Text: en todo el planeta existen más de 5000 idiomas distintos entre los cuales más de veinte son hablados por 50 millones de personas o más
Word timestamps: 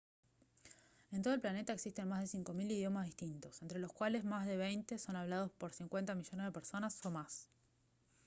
en 1.11 1.21
todo 1.21 1.35
el 1.35 1.41
planeta 1.41 1.73
existen 1.73 2.07
más 2.09 2.21
de 2.21 2.25
5000 2.25 2.71
idiomas 2.71 3.05
distintos 3.05 3.61
entre 3.61 3.77
los 3.77 3.93
cuales 3.93 4.23
más 4.25 4.47
de 4.47 4.57
veinte 4.57 4.97
son 4.97 5.15
hablados 5.15 5.51
por 5.51 5.73
50 5.75 6.15
millones 6.15 6.47
de 6.47 6.51
personas 6.51 7.05
o 7.05 7.11
más 7.11 7.47